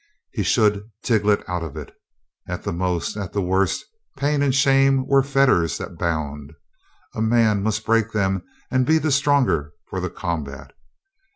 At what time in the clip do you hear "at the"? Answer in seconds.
2.47-2.73, 3.15-3.41